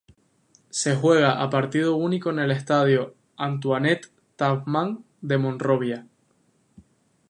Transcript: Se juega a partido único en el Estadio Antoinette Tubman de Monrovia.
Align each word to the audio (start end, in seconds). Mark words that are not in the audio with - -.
Se 0.71 0.95
juega 0.95 1.43
a 1.43 1.51
partido 1.51 1.95
único 1.95 2.31
en 2.31 2.39
el 2.39 2.49
Estadio 2.49 3.13
Antoinette 3.37 4.07
Tubman 4.35 5.05
de 5.21 5.37
Monrovia. 5.37 6.07